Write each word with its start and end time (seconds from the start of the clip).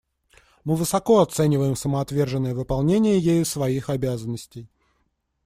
Мы 0.63 0.75
высоко 0.75 1.19
оцениваем 1.19 1.75
самоотверженное 1.75 2.55
выполнение 2.55 3.19
ею 3.19 3.45
своих 3.45 3.87
обязанностей. 3.91 4.67